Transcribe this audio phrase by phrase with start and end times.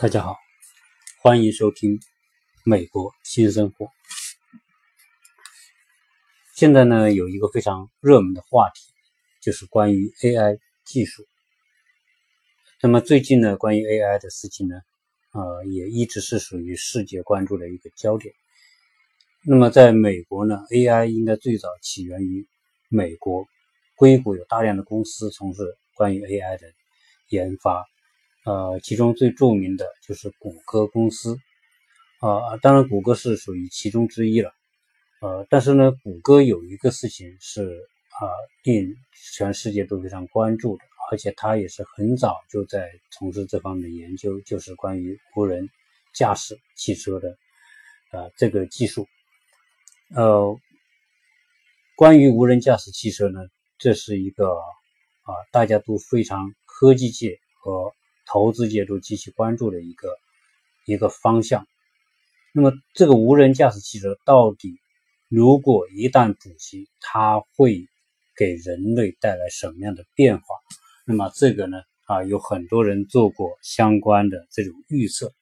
[0.00, 0.36] 大家好，
[1.20, 1.98] 欢迎收听
[2.64, 3.86] 《美国新生活》。
[6.54, 8.92] 现在呢，有一个非常热门的话题，
[9.42, 11.26] 就是关于 AI 技术。
[12.80, 14.76] 那么最近呢，关于 AI 的事情呢，
[15.32, 18.32] 呃，也一直是属于世界关注的一个焦点。
[19.44, 22.46] 那么在美国呢，AI 应该最早起源于
[22.88, 23.48] 美国，
[23.96, 26.72] 硅谷有大量的公司从事关于 AI 的
[27.30, 27.84] 研发。
[28.44, 31.36] 呃，其中最著名的就是谷歌公司，
[32.20, 34.52] 啊，当然谷歌是属于其中之一了，
[35.20, 37.62] 呃，但是呢，谷歌有一个事情是
[38.20, 38.24] 啊，
[38.64, 38.96] 令
[39.34, 45.68] 全世界都非常关注的，而且它也是很早就在从事这方面的研究，就是关于无人
[46.14, 47.36] 驾驶汽车的
[48.10, 49.06] 啊这个技术，
[50.14, 50.58] 呃，
[51.96, 53.40] 关于无人驾驶汽车呢，
[53.76, 54.48] 这是一个
[55.22, 57.92] 啊大家都非常科技界和
[58.30, 60.14] 投资界都极其关注的一个
[60.84, 61.66] 一个方向。
[62.52, 64.78] 那么，这个无人驾驶汽车到底
[65.28, 67.86] 如果一旦普及，它会
[68.36, 70.44] 给人类带来什么样的变化？
[71.06, 75.32] 那么，这个呢，啊，有很多人做过相关的这种预测。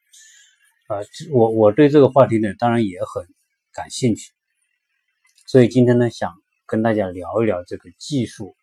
[0.89, 0.99] 啊，
[1.33, 3.27] 我我对这个话题呢，当然也很
[3.73, 4.33] 感兴趣。
[5.47, 6.33] 所以今天呢，想
[6.67, 8.55] 跟大家聊一聊这个技术，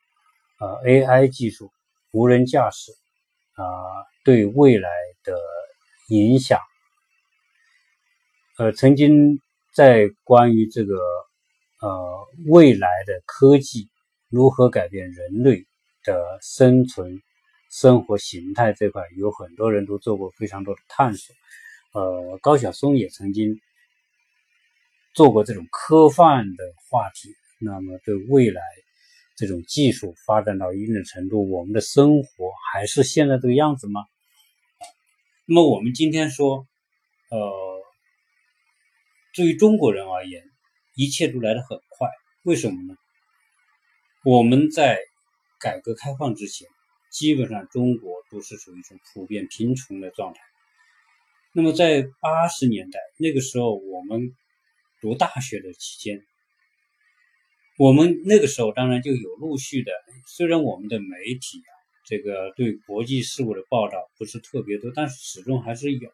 [0.60, 1.72] 呃，AI 技术，
[2.12, 2.94] 无人驾驶。
[3.56, 3.64] 啊，
[4.24, 4.90] 对未来
[5.24, 5.38] 的
[6.10, 6.60] 影响，
[8.58, 9.40] 呃，曾经
[9.76, 10.96] 在关于这个
[11.82, 13.90] 呃未来的科技
[14.30, 15.66] 如何改变人类
[16.04, 17.22] 的生存
[17.70, 21.36] 生活形态这块，有很多人都做过非常多的探索。
[21.94, 23.60] 呃，高晓松也曾经
[25.14, 27.30] 做过这种科幻的话题。
[27.60, 28.62] 那么，对未来。
[29.36, 34.02] 这种技术发展到一定的程度，我们的生活还是现在这个样子吗？
[35.46, 36.66] 那么我们今天说，
[37.30, 37.52] 呃，
[39.36, 40.42] 对于中国人而言，
[40.96, 42.08] 一切都来得很快。
[42.44, 42.96] 为什么呢？
[44.24, 45.00] 我们在
[45.60, 46.70] 改革开放之前，
[47.12, 50.40] 基本上中国都是属于一种普遍贫穷的状态。
[51.54, 54.34] 那么在八十年代那个时候，我们
[55.02, 56.24] 读大学的期间。
[57.78, 59.92] 我们那个时候当然就有陆续的，
[60.26, 61.62] 虽然我们的媒体，
[62.06, 66.12] 这个对国际事务的报道不是特别多，但是始终还是有。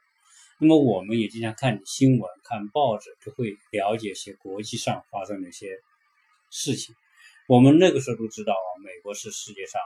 [0.60, 5.78] 那么我们也经常看新闻、看报纸，就会了解一些国际上发生的一些
[6.52, 6.96] 事情。
[7.48, 9.82] 我们那个时候都知道啊，美国是世界上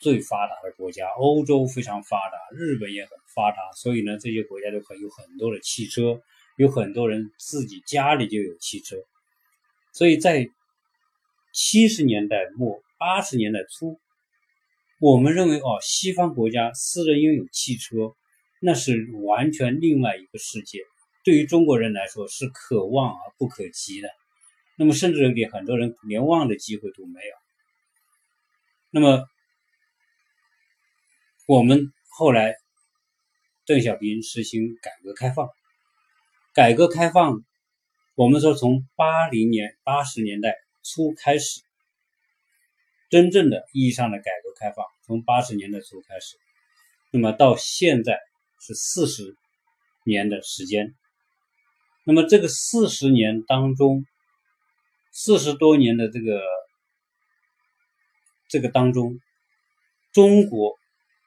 [0.00, 6.22] 最发达的国家，欧洲非常发达，日本也很发达，所以呢，这些国家都很有很多的汽车，
[6.56, 8.96] 有很多人自己家里就有汽车，
[9.92, 10.48] 所以在。
[11.54, 14.00] 七十年代末八十年代初，
[15.02, 18.14] 我们认为哦，西方国家私人拥有汽车，
[18.60, 20.78] 那是完全另外一个世界。
[21.24, 24.08] 对于中国人来说，是可望而不可及的。
[24.76, 27.34] 那么，甚至给很多人连望的机会都没有。
[28.92, 29.26] 那么，
[31.48, 32.54] 我们后来
[33.66, 35.48] 邓小平实行改革开放，
[36.54, 37.42] 改革开放，
[38.14, 40.54] 我们说从八零年八十年代。
[40.84, 41.60] 初开始，
[43.12, 46.38] 真正的意义上的改革开放从八十年代初开始，
[47.10, 48.18] 那么到现在
[48.58, 49.36] 是四十
[50.02, 50.94] 年的时间。
[52.04, 54.06] 那么这个四十年当中，
[55.12, 56.40] 四十多年的这个
[58.48, 59.20] 这个当中，
[60.14, 60.78] 中国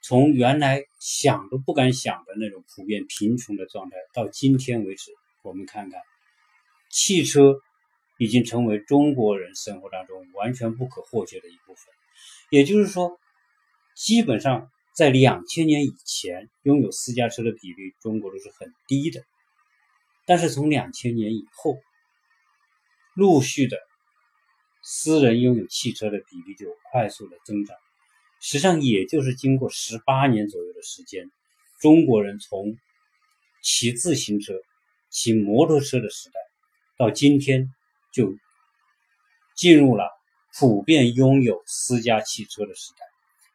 [0.01, 5.11] 从原来想都不敢想的那种普遍贫穷的状态，到今天为止，
[5.43, 6.01] 我们看看
[6.89, 7.53] 汽车。
[8.17, 11.93] 已经成为中国人生活当中完全不可或缺的一部分。
[12.49, 13.19] 也就是说，
[13.95, 19.23] 基本上在两千年以前，拥有私家车的比例，中国都是很低的。
[20.25, 21.77] 但是从两千年以后，
[23.15, 23.77] 陆续的
[24.81, 27.75] 私人拥有汽车的比例就快速的增长。
[28.39, 31.29] 实际上，也就是经过十八年左右的时间，
[31.81, 32.77] 中国人从
[33.61, 34.53] 骑自行车、
[35.09, 36.39] 骑摩托车的时代，
[36.97, 37.69] 到今天。
[38.15, 38.33] 就
[39.57, 40.09] 进入了
[40.57, 43.05] 普遍拥有私家汽车的时代，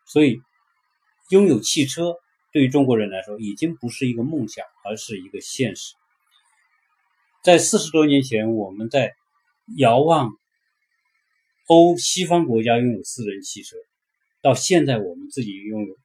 [0.07, 0.39] 所以
[1.31, 2.15] 拥有汽车
[2.53, 5.95] 对于中国人来说已经不是一个梦想，而是一个现实。
[7.43, 9.15] 在四十多年前，我们在
[9.79, 10.31] 遥望
[11.69, 13.77] 欧西方国家拥有私人汽车，
[14.43, 15.97] 到现在我们自己拥有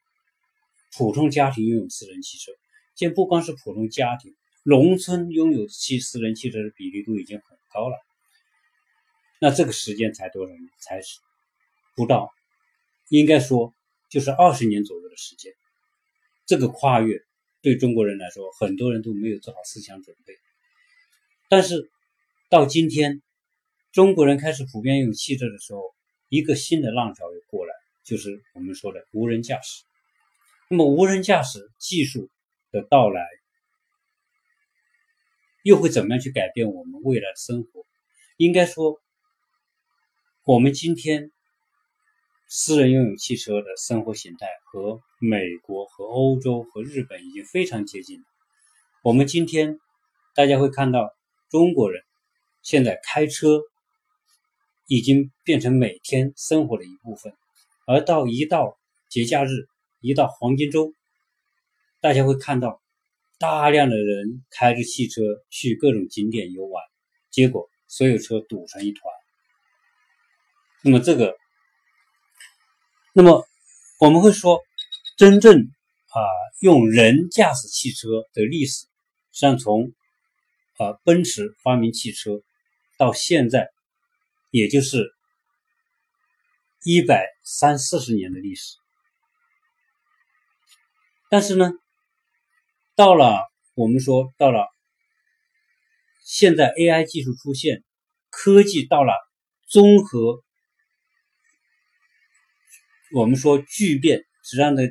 [0.98, 2.54] 普通家庭拥有私人汽车，
[2.96, 7.98] 现在不光是普通家庭，农村拥有汽私人汽车的比例都已经很高了。
[9.40, 10.70] 那这个时间才多少年？
[10.80, 11.20] 才是
[11.96, 12.34] 不到，
[13.10, 13.74] 应该说
[14.10, 15.54] 就是二十年左右的时间。
[16.46, 17.20] 这个跨越
[17.62, 20.38] 对中国人来说，很多人都没有做好思想准备。
[21.50, 21.90] 但是
[22.50, 23.22] 到今天，
[23.92, 25.82] 中国人开始普遍用汽车的时候，
[26.30, 27.74] 一个新的浪潮又过来，
[28.04, 29.84] 就是我们说的无人驾驶。
[30.70, 32.30] 那么，无人驾驶技术
[32.72, 33.24] 的到来，
[35.64, 37.86] 又会怎么样去改变我们未来的生活？
[38.38, 39.02] 应该说，
[40.46, 41.32] 我们今天
[42.48, 48.26] 私人拥有汽车的生活形态和美国、和欧洲、和日本已经非常接近了。
[49.02, 49.80] 我们今天
[50.36, 51.10] 大家会看到。
[51.50, 52.04] 中国人
[52.64, 53.62] 现在开车
[54.88, 57.34] 已经变成每天生活的一部分，
[57.88, 58.78] 而到一到
[59.10, 59.50] 节假日，
[60.02, 60.94] 一到黄金周，
[62.02, 62.82] 大家会看到
[63.40, 66.84] 大量的人开着汽车去各种景点游玩，
[67.32, 69.15] 结果所有车堵成一团。
[70.84, 71.36] 那么这个，
[73.14, 73.46] 那么
[74.00, 74.62] 我们会说，
[75.18, 76.20] 真正啊
[76.62, 78.88] 用人驾驶汽车的历史，实
[79.32, 79.94] 际上从。
[80.78, 82.42] 啊，奔驰发明汽车
[82.98, 83.70] 到现在，
[84.52, 85.10] 也就是
[86.84, 88.76] 一百三四十年的历史。
[91.30, 91.72] 但是呢，
[92.94, 93.40] 到了
[93.74, 94.68] 我们说到了
[96.26, 97.82] 现在，AI 技术出现，
[98.30, 99.14] 科技到了
[99.70, 100.44] 综合，
[103.14, 104.82] 我们说聚变，实际上呢，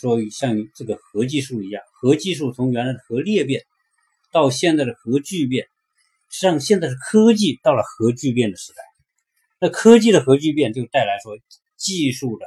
[0.00, 3.62] 说像这个核技术一样，核技术从原来的核裂变。
[4.32, 5.68] 到现在的核聚变，
[6.28, 8.82] 实际上现在是科技到了核聚变的时代。
[9.60, 11.38] 那科技的核聚变就带来说
[11.76, 12.46] 技术的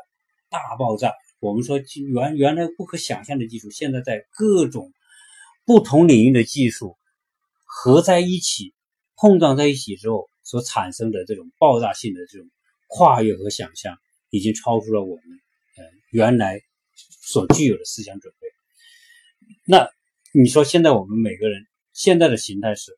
[0.49, 1.13] 大爆炸。
[1.39, 1.79] 我们说
[2.11, 4.91] 原原来不可想象的技术，现在在各种
[5.65, 6.97] 不同领域的技术
[7.63, 8.73] 合在一起、
[9.15, 12.49] 碰撞在一起之后所产生的这种爆炸性的这种
[12.87, 13.97] 跨越和想象，
[14.29, 15.23] 已经超出了我们
[15.77, 16.61] 呃原来
[17.21, 18.47] 所具有的思想准备。
[19.65, 19.89] 那
[20.33, 21.65] 你说现在我们每个人。
[21.93, 22.95] 现在的形态是，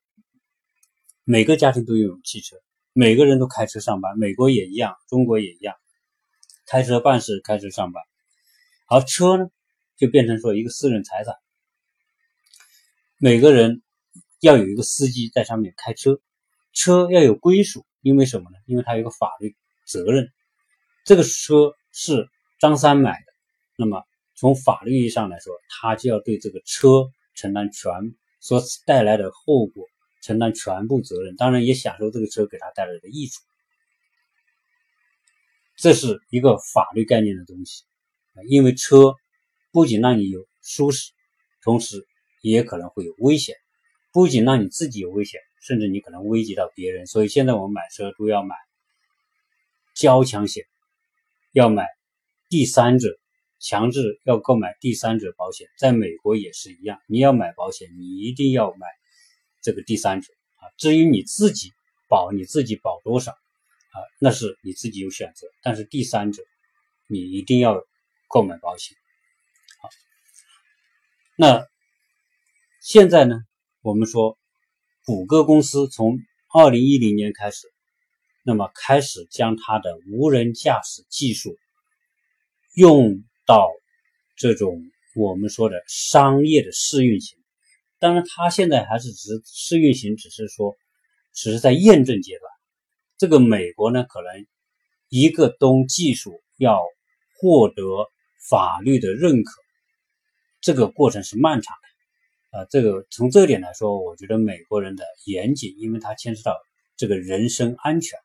[1.24, 2.58] 每个家庭都拥有汽车，
[2.92, 4.20] 每个人都开车上班。
[4.20, 5.74] 美国也一样，中国也一样，
[6.66, 8.04] 开车办事，开车上班。
[8.90, 9.46] 而车呢，
[9.96, 11.34] 就变成说一个私人财产，
[13.20, 13.82] 每个人
[14.42, 16.20] 要有一个司机在上面开车，
[16.74, 18.58] 车要有归属，因为什么呢？
[18.66, 19.56] 因为它有个法律
[19.88, 20.30] 责任。
[21.10, 22.30] 这个车是
[22.60, 23.34] 张三买的，
[23.76, 24.04] 那么
[24.36, 27.92] 从法律意义上来说，他就要对这个车承担全。
[28.40, 29.88] 所带来的后果，
[30.22, 33.42] 承担全部责任，当然也享受这个车给他带来的益处。
[35.78, 37.86] 这是一个法律概念的东西，
[38.48, 39.16] 因为车
[39.72, 41.12] 不仅让你有舒适，
[41.64, 42.06] 同时
[42.44, 43.56] 也可能会有危险，
[44.14, 47.08] 不仅让你自己有危险，甚至你可能危及到别人。
[47.08, 48.56] 所以现在我们买车都要买
[49.96, 50.64] 交强险，
[51.52, 51.88] 要买
[52.50, 53.18] 第三者。
[53.62, 56.98] 强制要购买第三者保险，在美国也是一样。
[57.08, 58.88] 你要买保险，你一定要买
[59.62, 60.72] 这个第三者啊。
[60.78, 61.74] 至于你自己
[62.08, 65.46] 保，你自己保多少啊，那是你自己有选择。
[65.62, 66.42] 但是第三者，
[67.08, 67.84] 你一定要
[68.30, 68.96] 购买保险。
[69.82, 69.90] 好，
[71.36, 71.68] 那
[72.82, 73.42] 现在呢，
[73.82, 74.38] 我们说
[75.04, 76.18] 谷歌公司从
[76.54, 77.68] 二零一零年开始，
[78.50, 81.56] 那么开始将它的无人驾驶技术
[82.76, 83.24] 用。
[83.50, 83.68] 到
[84.38, 84.80] 这种
[85.16, 87.36] 我们说的商业的试运行，
[87.98, 90.78] 当然，它现在还是只试运行，只是说
[91.34, 92.52] 只是在验证阶段。
[93.18, 94.46] 这个美国呢，可能
[95.10, 96.80] 一个东技术要
[97.40, 97.84] 获得
[98.48, 99.52] 法律的认可，
[100.62, 102.60] 这个过程是漫长的。
[102.60, 106.56] 啊，这个从这点来说，我觉得美国人的严谨，因为它牵涉到
[106.98, 108.20] 这个人身安全、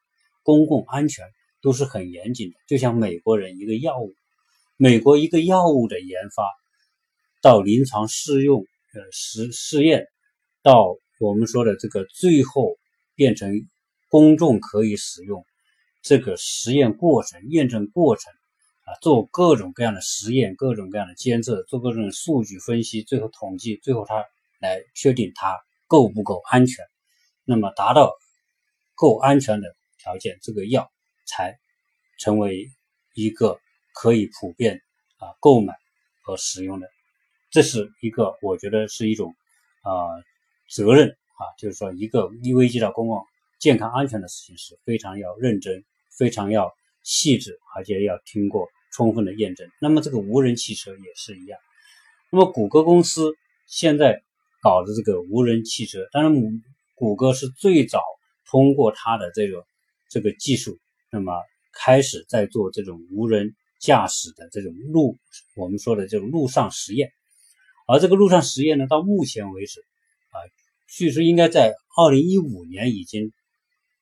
[0.45, 1.25] 公共安全
[1.61, 2.57] 都是很严谨的。
[2.69, 4.15] 就像美国人一个药物。
[4.77, 6.43] 美国一个药物的研发
[7.41, 10.09] 到临床试用、呃实试验，
[10.65, 12.77] 到我们说的这个最后
[13.15, 13.69] 变成
[14.09, 15.47] 公众可以使用，
[16.03, 18.33] 这个实验过程、验证过程
[18.83, 24.25] 啊，做各种各样的实验、各种各样的监测、做各种数据分析，最后统计，最后它
[24.61, 26.85] 来确定它够不够安全。
[27.45, 28.13] 那么达到
[28.97, 29.69] 够安全的
[30.05, 30.89] 条件，这个药
[31.27, 31.59] 才
[32.21, 32.69] 成为
[33.17, 33.59] 一个。
[33.97, 34.83] 可以普遍
[35.19, 35.73] 啊购买
[36.25, 36.89] 和使用的，
[37.53, 39.37] 这是一个我觉得是一种
[39.83, 39.93] 啊
[40.69, 43.25] 责任啊，就是说一个一危及到公共
[43.61, 45.85] 健康安全的事情是非常要认真、
[46.19, 49.71] 非常要细致，而且要经过充分的验证。
[49.81, 51.57] 那么这个无人汽车也是一样。
[52.33, 53.33] 那么谷歌公司
[53.69, 54.25] 现在
[54.61, 56.35] 搞的这个无人汽车，当然
[56.97, 58.03] 谷歌是最早
[58.45, 59.65] 通过它的这个
[60.15, 60.79] 这个技术，
[61.11, 61.33] 那么
[61.73, 63.57] 开始在做这种无人。
[63.81, 65.19] 驾驶的这种路，
[65.57, 67.13] 我们说的这种路上实验，
[67.87, 69.81] 而这个路上实验呢，到目前为止
[70.31, 70.37] 啊，
[70.89, 73.31] 据说应该在二零一五年已经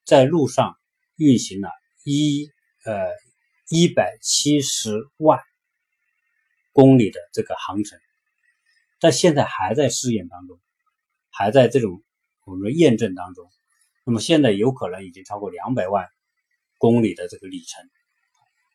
[0.05, 0.77] 在路上
[1.17, 1.69] 运行了
[2.05, 2.49] 一
[2.85, 3.09] 呃
[3.71, 5.41] 一百七十万
[6.73, 7.99] 公里的这个航程，
[9.01, 10.61] 但现在还在试验当中，
[11.29, 12.05] 还在这种
[12.47, 13.51] 我们说验证当中。
[14.05, 16.09] 那么现在有可能已经超过两百万
[16.79, 17.89] 公里的这个里程。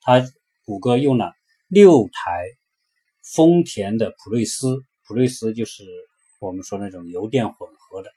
[0.01, 0.25] 它
[0.65, 1.33] 谷歌用了
[1.67, 2.45] 六台
[3.21, 5.83] 丰田的普锐斯，普锐斯就是
[6.39, 8.09] 我们说那种油电混合的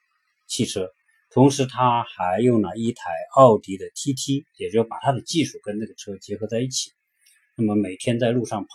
[0.46, 0.88] 汽车，
[1.30, 6.92] 同时它还用了一台奥迪的 TT，也就把它的技术跟这个车结合在一起。
[7.56, 8.68] 那么每天在路上跑，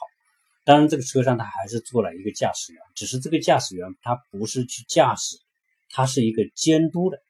[0.65, 5.37] 当然这个车上它还是做了一个驾驶员，只是这个驾驶员他不是去驾驶，
[5.89, 7.21] 他是一个监督的。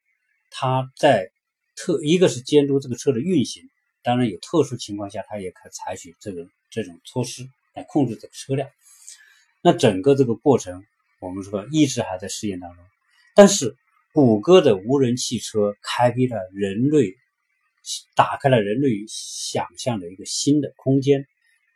[0.57, 1.29] 他在
[1.75, 3.69] 特一个是监督这个车的运行，
[4.03, 8.69] 当然有特殊情况下，他也可采取这个这种措施来控制这个车辆。
[9.61, 10.85] 那整个这个过程，
[11.19, 12.85] 我们说一直还在试验当中。
[13.35, 13.75] 但是，
[14.13, 17.13] 谷歌的无人汽车开辟了人类，
[18.15, 21.27] 打开了人类想象的一个新的空间。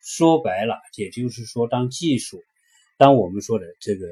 [0.02, 2.42] 说白了，也就是说，当技术，
[2.98, 4.08] 当我们说的这个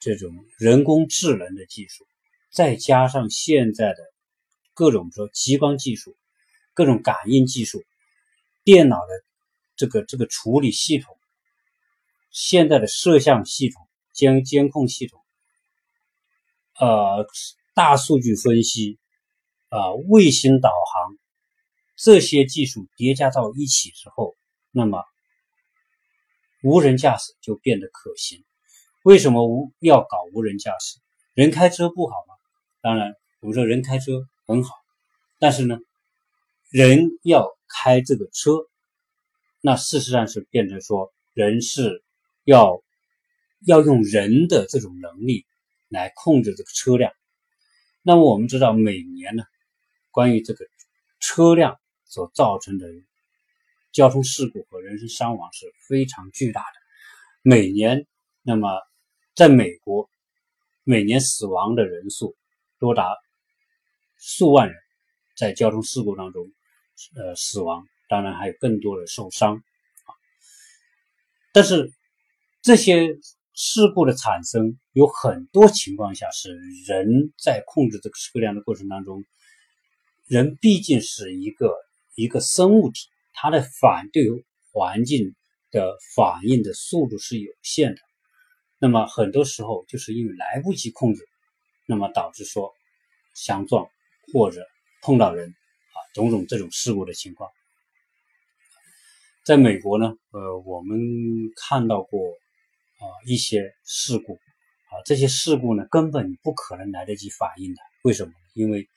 [0.00, 2.04] 这种人工智能的技术。
[2.50, 3.98] 再加上现在的
[4.74, 6.16] 各种说激光技术、
[6.74, 7.84] 各种感应技术、
[8.64, 9.24] 电脑的
[9.76, 11.16] 这个这个处理系统、
[12.30, 15.22] 现在的摄像系统、监监控系统、
[16.78, 17.26] 呃
[17.72, 18.98] 大数据分析、
[19.68, 21.16] 啊卫星导航
[21.96, 24.36] 这些技术叠加到一起之后，
[24.72, 25.04] 那么
[26.62, 28.44] 无人驾驶就变得可行。
[29.04, 30.98] 为什么无要搞无人驾驶？
[31.34, 32.34] 人开车不好吗？
[32.82, 34.74] 当然，我们说人开车很好，
[35.38, 35.78] 但是呢，
[36.70, 38.52] 人要开这个车，
[39.60, 42.02] 那事实上是变成说，人是
[42.44, 42.82] 要
[43.66, 45.44] 要用人的这种能力
[45.88, 47.12] 来控制这个车辆。
[48.00, 49.44] 那么我们知道，每年呢，
[50.10, 50.64] 关于这个
[51.18, 52.86] 车辆所造成的
[53.92, 56.66] 交通事故和人身伤亡是非常巨大的。
[57.42, 58.06] 每年，
[58.40, 58.70] 那么
[59.34, 60.08] 在美国，
[60.82, 62.34] 每年死亡的人数。
[62.80, 63.14] 多达
[64.18, 64.76] 数万人
[65.36, 66.50] 在交通事故当中，
[67.14, 70.10] 呃，死亡，当然还有更多的受伤啊。
[71.52, 71.92] 但是
[72.62, 73.18] 这些
[73.52, 79.22] 事故的产生，有很多情况下是人在控制这个车辆的过程当中，
[80.26, 81.74] 人毕竟是一个
[82.14, 84.24] 一个生物体，它的反对
[84.72, 85.34] 环境
[85.70, 88.00] 的反应的速度是有限的。
[88.78, 91.28] 那么很多时候就是因为来不及控制。
[91.90, 92.72] 那么导致说
[93.34, 93.90] 相撞
[94.32, 94.64] 或者
[95.02, 97.50] 碰到人啊，种种这种事故的情况，
[99.44, 101.00] 在美国呢，呃，我们
[101.56, 102.20] 看到过
[103.00, 107.82] 啊一些事故啊，这些事故呢根本不可能来得及反应的。
[108.04, 108.32] 为什么？
[108.54, 108.88] 因为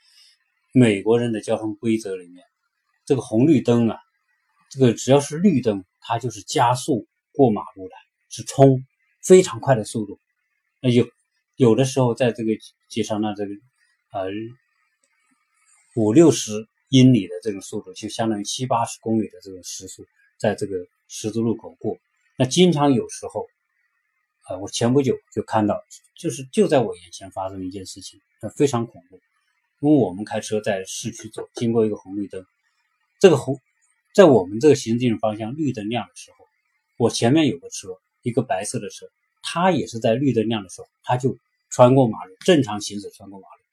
[0.71, 2.45] 美国人的交通规则里面，
[3.05, 3.97] 这个红绿灯啊，
[4.69, 7.95] 这个只要是绿灯，它就是加速过马路的，
[8.29, 8.85] 是冲
[9.23, 10.19] 非常快的速度，
[10.79, 11.09] 那就。
[11.55, 12.51] 有的时候在这个
[12.89, 13.53] 街上，那这个
[14.11, 14.27] 呃
[15.95, 20.05] 五六十英里的这种速度，就相当于七八十公里的这种时速，
[20.39, 20.75] 在这个
[21.07, 21.97] 十字路口过。
[22.37, 23.45] 那经常有时候，
[24.41, 25.83] 啊，我前不久就看到，
[26.17, 29.19] 就是就在我眼前发生一件事情，那非常恐怖。
[29.79, 32.43] 因为我们开车在市区走，经过一个红绿灯，
[33.19, 33.59] 这个红
[34.15, 36.47] 在我们这个行进方向绿灯亮的时候，
[36.97, 37.89] 我前面有个车，
[38.23, 39.05] 一个白色的车。
[39.43, 41.37] 他也是在绿灯亮的时候，他就
[41.69, 43.63] 穿过马路，正常行驶穿过马路。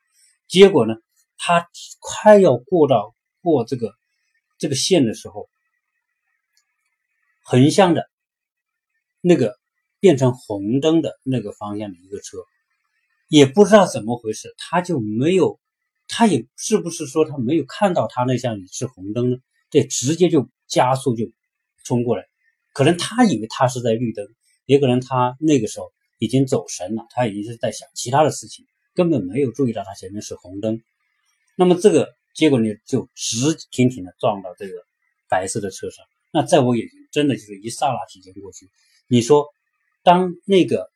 [0.49, 0.97] 结果呢，
[1.39, 3.95] 他快要过到过这个
[4.59, 5.49] 这个线的时候，
[7.43, 8.11] 横向的
[9.21, 9.57] 那个
[10.01, 12.39] 变成红灯的那个方向的一个车，
[13.29, 15.61] 也不知道怎么回事，他就没有，
[16.09, 19.37] 他也是不是说他没有看到他那项是红灯呢？
[19.71, 21.31] 对，直接就加速就
[21.85, 22.27] 冲过来，
[22.73, 24.27] 可能他以为他是在绿灯。
[24.71, 30.81] 也可能他那个时候已经走神了，他已经是在想其他的事情，根本没有注意到他前面是红灯。
[31.57, 33.37] 那么这个结果呢，就直
[33.73, 34.75] 挺挺的撞到这个
[35.29, 36.07] 白色的车上。
[36.31, 38.71] 那在我眼睛真的就是一刹那之间过去。
[39.09, 39.49] 你说，
[40.05, 40.89] 当那个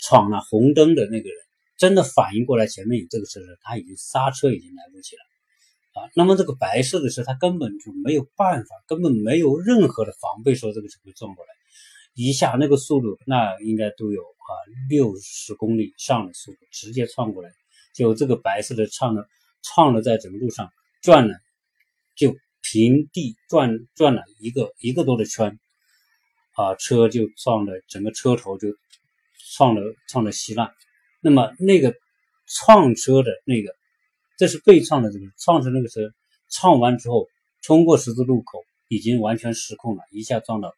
[0.00, 1.38] 闯了红灯的那个人
[1.78, 5.22] 真的反应过来前面有这个车时，他已经刹车已经来不及了
[6.02, 6.10] 啊。
[6.16, 11.50] 那么这个白色的车，他根本就没有办法，根本没有任何的防备，说这个车会撞过来。
[12.14, 14.50] 一下那个速度，那应该都有啊
[14.88, 17.50] 六十公里以上的速度，直接窜过来，
[17.94, 19.26] 就这个白色的创了
[19.62, 20.70] 创了在整个路上
[21.02, 21.34] 转了，
[22.14, 25.58] 就平地转转了一个一个多的圈，
[26.54, 28.68] 啊车就撞的整个车头就
[29.56, 30.70] 撞了撞了稀烂。
[31.20, 31.94] 那么那个
[32.46, 33.74] 撞车的那个，
[34.36, 36.00] 这是被撞的这个撞车那个车
[36.50, 37.28] 撞完之后，
[37.62, 40.74] 冲过十字路口，已经完全失控了，一下撞到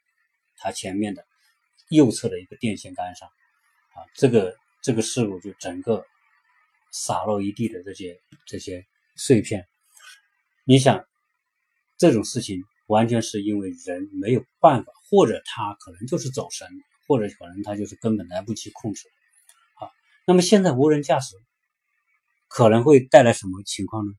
[0.65, 1.27] 它前面的
[1.91, 6.07] 右侧的一个电线杆上，啊，这个这个事故就整个
[6.91, 9.69] 洒落一地的这些这些碎片。
[10.65, 11.05] 你想
[11.99, 12.65] 这种事情？
[12.87, 16.69] 完全是因为人没有办法，或者他可能就是走神，
[17.07, 19.09] 或者可能他就是根本来不及控制。
[19.77, 19.89] 啊，
[20.27, 21.35] 那么现在无人驾驶
[22.47, 24.13] 可能会带来什么情况呢？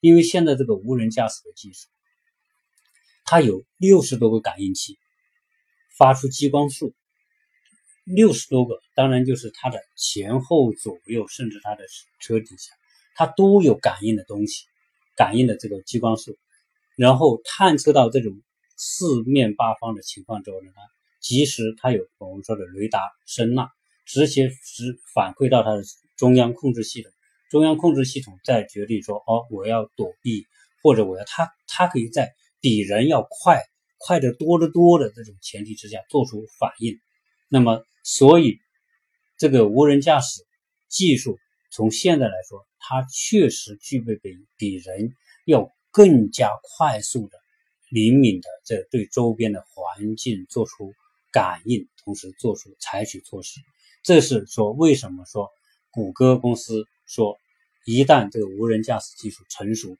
[0.00, 1.86] 因为现在这个无人驾驶的技术，
[3.24, 4.98] 它有六十多个感应器，
[5.96, 6.94] 发出激光束，
[8.04, 11.84] 六十多个，当然就是它的前后左右，甚至它的
[12.18, 12.72] 车底下，
[13.14, 14.64] 它都有感应的东西，
[15.16, 16.36] 感应的这个激光束。
[16.96, 18.42] 然后探测到这种
[18.76, 20.82] 四面八方的情况之后呢，它
[21.20, 23.68] 及时它有我们说的雷达声呐，
[24.04, 25.82] 直接直反馈到它的
[26.16, 27.12] 中央控制系统，
[27.50, 30.46] 中央控制系统再决定说，哦，我要躲避，
[30.82, 33.62] 或者我要它它可以在比人要快
[34.06, 36.98] 快的多得多的这种前提之下做出反应。
[37.48, 38.58] 那么，所以
[39.38, 40.44] 这个无人驾驶
[40.88, 41.38] 技术
[41.70, 45.14] 从现在来说，它确实具备比比人
[45.46, 45.70] 要。
[45.94, 47.38] 更加快速的、
[47.90, 50.94] 灵敏的，这对周边的环境做出
[51.30, 53.60] 感应，同时做出采取措施。
[54.02, 55.50] 这是说为什么说
[55.90, 57.36] 谷歌公司说，
[57.84, 59.98] 一旦这个无人驾驶技术成熟、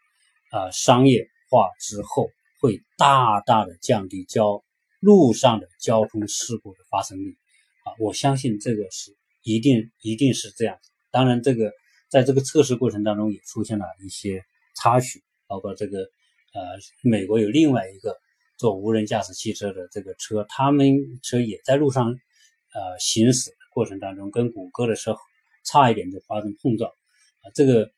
[0.50, 2.30] 啊商业化之后，
[2.62, 4.64] 会大大的降低交
[5.00, 7.36] 路上的交通事故的发生率。
[7.84, 10.78] 啊，我相信这个是一定一定是这样。
[11.10, 11.72] 当然，这个
[12.08, 14.42] 在这个测试过程当中也出现了一些
[14.76, 15.22] 插曲。
[15.48, 16.62] 包括这个，呃，
[17.02, 18.16] 美国有另外一个
[18.56, 20.86] 做无人驾驶汽车的这个车，他们
[21.22, 25.14] 车也在路上，呃，行驶的过程当中，跟谷歌的车
[25.62, 27.92] 差一点就发生碰撞，啊，这个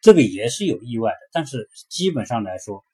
[0.00, 1.18] 这个也是有意外的。
[1.32, 2.84] 但是基本上来说，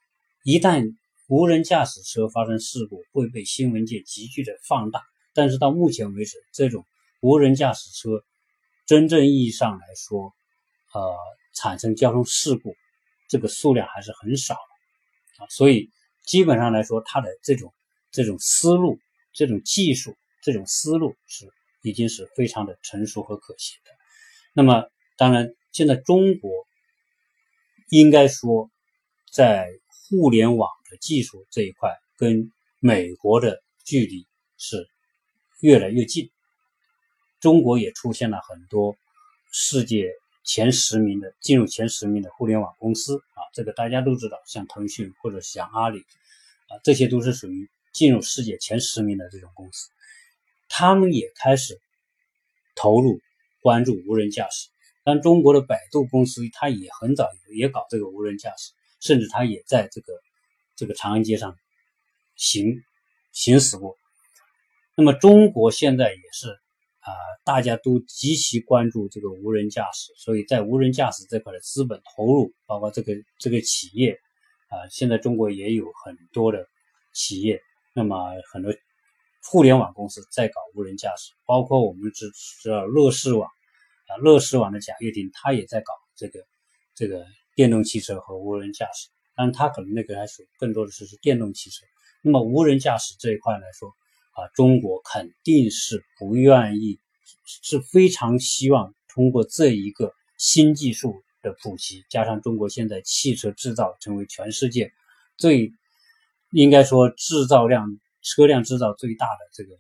[0.43, 0.95] 一旦
[1.29, 5.03] 无人驾驶车发生事故，会被新闻界急剧的放大。
[5.35, 6.87] 但是到目前为止，这种
[7.21, 8.25] 无人驾驶车
[8.87, 10.33] 真正意义上来说，
[10.95, 11.15] 呃，
[11.53, 12.75] 产生交通事故。
[13.29, 14.55] 这个数量还是很少
[15.37, 15.91] 啊，所以
[16.25, 17.75] 基本上来说，它的这种
[18.11, 18.99] 这种思路、
[19.35, 21.47] 这种技术、这种思路是
[21.83, 23.91] 已经是非常的成熟和可行的。
[24.55, 26.51] 那么，当然，现在中国
[27.91, 28.71] 应该说
[29.31, 34.89] 在互联网技术这一块，跟美国的距离是
[35.61, 36.31] 越来越近。
[37.41, 38.97] 中国也出现了很多
[39.53, 40.11] 世界。
[40.45, 45.99] 前十名的进入前十名的互联网公司啊，这个大家都知道，像腾讯或者像阿里
[46.69, 49.91] 啊，这些都是属于进入世界前十名的这种公司。
[50.67, 51.79] 他们也开始
[52.75, 53.21] 投入
[53.61, 54.71] 关注无人驾驶。
[55.05, 60.15] 但中国的百度公司，它也很早也搞这个无人驾驶，甚至它也在这个
[60.79, 61.55] 这个长安街上
[62.37, 62.83] 行
[63.33, 63.99] 行驶过。
[64.97, 66.57] 那么中国现在也是。
[67.01, 74.13] 啊，大家都极其关注这个无人驾驶，所以在无人驾驶这块的资本投入，包括这个这个企业，
[74.69, 76.69] 啊，现在中国也有很多的
[77.15, 77.63] 企业，
[77.95, 78.75] 那么很多
[79.43, 83.49] 互联网公司在搞无人驾驶，包括我们知知道乐视网，
[84.09, 86.41] 啊，乐视网的贾跃亭他也在搞这个
[86.95, 91.87] 这个电动汽车和无人驾驶，但他可能那个还是更多的是是电动汽车，
[92.21, 93.95] 那么无人驾驶这一块来说。
[94.39, 97.01] 啊，中国肯定是不愿意，
[97.45, 104.93] 是非常希望通过这一个新技术的普及，加上中国现在汽车制造成为全世界
[105.37, 105.73] 最
[106.53, 109.71] 应该说制造量车辆制造最大的这个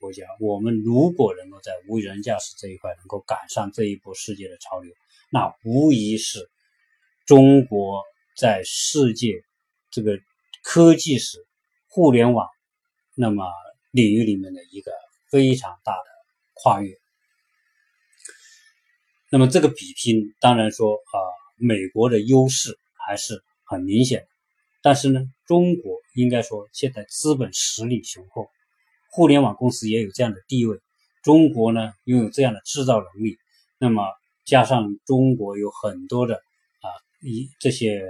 [0.00, 4.90] 国家，我们如果能够在无人驾驶这一块能够赶上这一波世界的潮流，
[5.30, 6.48] 那无疑是
[7.26, 8.04] 中国
[8.38, 9.42] 在世界
[9.90, 10.18] 这个
[10.62, 11.44] 科技史、
[11.88, 12.46] 互联网，
[13.14, 13.44] 那么。
[13.90, 14.92] 领域里面的一个
[15.30, 16.04] 非常大的
[16.52, 16.94] 跨越，
[19.30, 21.16] 那么这个比拼当然说啊，
[21.56, 24.28] 美国的优势还是很明显，
[24.82, 28.50] 但是呢，中国应该说现在资本实力雄厚，
[29.10, 30.78] 互联网公司也有这样的地位，
[31.22, 33.38] 中国呢拥有这样的制造能力，
[33.78, 34.04] 那么
[34.44, 38.04] 加上中国有很多的啊一这些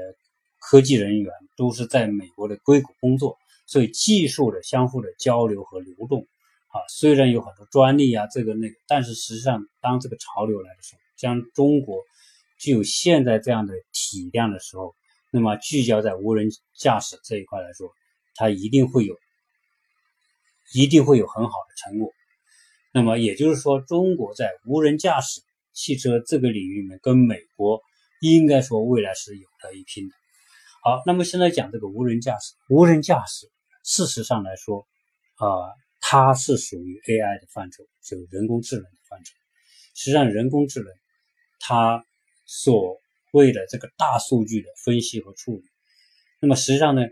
[0.61, 3.37] 科技人员都是在美国的硅谷工作。
[3.71, 6.27] 所以技术的相互的交流和流动，
[6.69, 12.03] 啊，虽然有很多专利啊，这个那个，但是实际上，当这个潮流来的时候，将中国
[12.59, 14.95] 具有现在这样的体量的时候，
[15.31, 17.91] 那么聚焦在无人驾驶这一块来说，
[18.37, 19.15] 它一定会有，
[20.73, 22.11] 一定会有很好的成果。
[22.95, 25.43] 那么也就是说，中国在无人驾驶
[25.75, 27.83] 汽车这个领域里面，跟美国
[28.23, 30.15] 应该说未来是有得一拼的。
[30.83, 33.51] 好，那么现在讲这个无人驾驶，无人驾驶
[33.85, 34.87] 事实上来说，
[35.37, 35.47] 啊，
[36.01, 39.33] 它是属于 AI 的范畴，就人工智能的范畴。
[39.95, 40.89] 实际上，人工智能
[41.61, 42.05] 它
[42.47, 43.01] 所
[43.33, 45.65] 谓的这个大数据的分析和处理，
[46.41, 47.03] 那么实际上呢，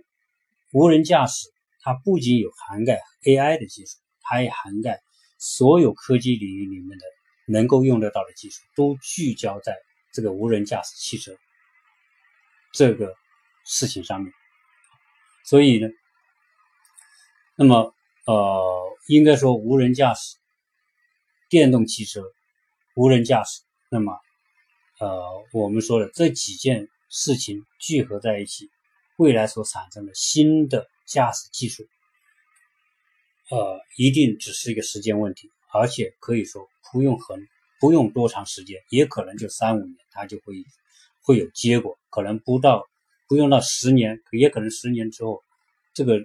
[0.73, 1.49] 无人驾驶
[1.81, 5.01] 它不仅有涵盖 AI 的技术，它也涵盖。
[5.39, 7.05] 所有科技领域里面的
[7.47, 9.77] 能够用得到的技术，都聚焦在
[10.15, 11.37] 这个无人驾驶汽车
[12.73, 13.15] 这个
[13.67, 14.33] 事情上面。
[15.45, 15.89] 所以呢，
[17.57, 18.63] 那么呃，
[19.09, 20.37] 应该说无人驾驶、
[21.49, 22.23] 电动汽车、
[22.95, 24.19] 无人驾驶，那么
[24.99, 28.71] 呃，我们说的这几件事情聚合在一起，
[29.19, 31.87] 未来所产生的新的驾驶技术。
[33.49, 37.47] 呃，一定只是一个时间问题，而且可以说不用很
[37.79, 40.55] 不用多长时间，也可能就三五年，它就会
[41.23, 42.89] 会有结果，可能不到
[43.29, 45.43] 不用到十年，也可能十年之后，
[45.95, 46.21] 这个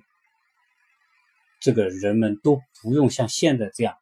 [1.60, 3.96] 这个人们都不用像现在这样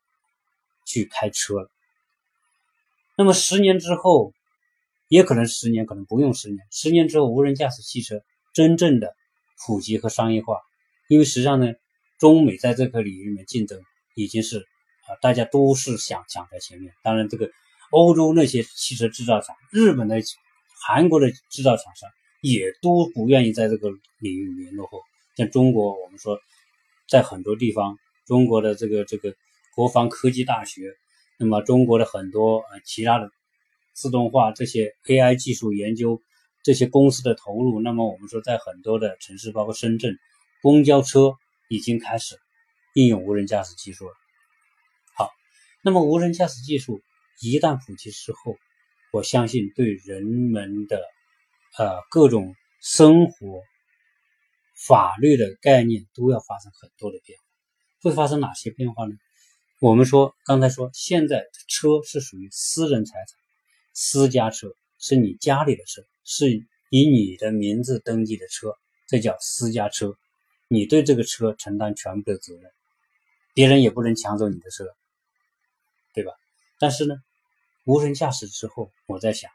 [0.85, 1.71] 去开车了。
[3.17, 4.33] 那么十年之后，
[5.07, 8.21] 也可能十年，可能不用十年，十年之后无人驾驶汽车
[8.53, 9.15] 真正的
[9.65, 10.57] 普及和商业化，
[11.07, 11.73] 因为实际上呢。
[12.19, 13.81] 中美在这个领域里面竞争
[14.13, 14.59] 已经是
[15.07, 16.93] 啊，大家都是想抢在前面。
[17.01, 17.49] 当然，这个
[17.91, 20.17] 欧洲那些汽车制造厂、日本的、
[20.85, 22.09] 韩国的制造厂商
[22.41, 25.01] 也都不愿意在这个领域里面落后。
[25.35, 26.39] 像中国，我们说
[27.07, 29.35] 在很多地方，中国的这个这个
[29.75, 30.93] 国防科技大学，
[31.37, 33.29] 那么中国的很多呃其他的
[33.93, 36.21] 自动化这些 AI 技术研究
[36.63, 40.17] 这些公司的投入，那么我们说在很多的城市，包括深圳，
[40.61, 41.33] 公交车。
[41.71, 42.35] 已经开始
[42.95, 44.13] 应用无人驾驶技术了。
[45.15, 45.29] 好，
[45.83, 46.99] 那么无人驾驶技术
[47.39, 48.57] 一旦普及之后，
[49.13, 50.99] 我相信对人们的
[51.77, 53.61] 呃各种生活、
[54.75, 57.45] 法律的概念都要发生很多的变化。
[58.01, 59.15] 会发生哪些变化呢？
[59.79, 63.37] 我们说刚才说，现在车是属于私人财产，
[63.93, 66.49] 私家车是你家里的车，是
[66.89, 68.75] 以你的名字登记的车，
[69.07, 70.17] 这叫私家车。
[70.67, 72.71] 你对这个车承担全部的责任，
[73.53, 74.85] 别人也不能抢走你的车，
[76.13, 76.31] 对吧？
[76.77, 77.15] 但是呢，
[77.85, 79.51] 无人驾驶之后，我在想，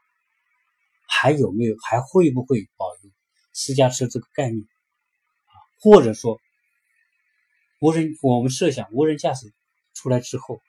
[1.07, 3.11] 还有没有，还会不会保留
[3.53, 4.63] 私家车这个概念
[5.45, 5.53] 啊？
[5.79, 6.39] 或者说，
[7.79, 9.53] 无人，我们设想无人驾驶
[9.93, 10.61] 出来之后，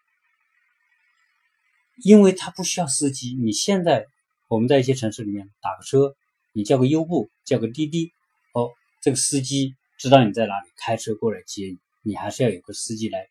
[2.03, 4.07] 因为它不需要司机，你现在
[4.49, 6.16] 我们在一些城市里面打个车，
[6.53, 8.12] 你叫个优步，叫个滴滴，
[8.53, 8.70] 哦，
[9.03, 9.75] 这个司机。
[9.99, 13.29] 知道你在哪里，开车过来接你，你还是要有个司机来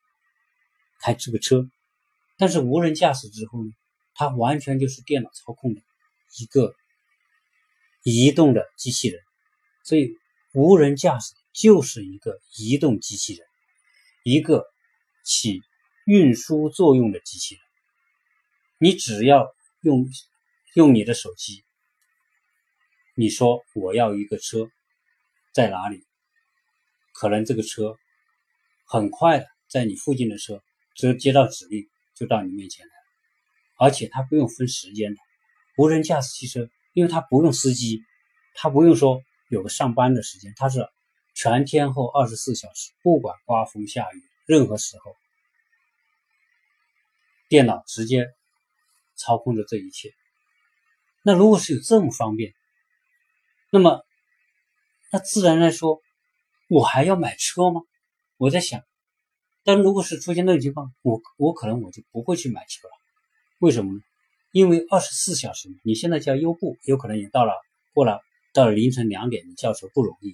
[1.00, 1.70] 开这个车。
[2.38, 3.70] 但是无人驾驶之后呢，
[4.16, 5.82] 它完全就是电脑操控的
[6.40, 6.74] 一个
[8.06, 9.20] 移动的机器人。
[9.84, 10.16] 所以
[10.54, 13.48] 无人驾驶就是一个移动机器人，
[14.24, 14.64] 一个
[15.24, 15.62] 起
[16.06, 17.64] 运输作用的机器人。
[18.78, 19.48] 你只要
[19.82, 20.06] 用
[20.76, 21.64] 用你的手机，
[23.16, 24.70] 你说我要一个车，
[25.52, 26.06] 在哪里？
[27.12, 27.98] 可能这个车
[28.86, 30.62] 很快的，在你附近的车，
[30.96, 35.20] 只要接到指令就到你面前来了，而且它不用分时间的。
[35.78, 38.02] 无人驾驶汽车，因为他不用司机，
[38.56, 40.90] 他不用说有个上班的时间，他是
[41.36, 45.16] 全天候二十四小时，不管刮风下雨，任何时候，
[47.48, 48.26] 电脑直接
[49.16, 50.12] 操控着这一切。
[51.22, 52.56] 那如果是有这么方便，
[53.70, 54.04] 那么
[55.12, 56.02] 那自然来说。
[56.68, 57.82] 我还要买车吗？
[58.38, 58.82] 我在想，
[59.64, 62.94] 但如果是出现那种情况，我我可能我就不会去买车了。
[63.60, 64.00] 为什么呢？
[64.56, 67.52] 因为二十四小时，你现在叫优步，有可能也到了
[67.94, 68.22] 过了
[68.54, 70.32] 到了凌晨两点，你叫车不容易。